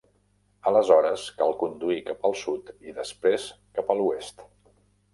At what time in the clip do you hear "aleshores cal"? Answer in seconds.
0.71-1.53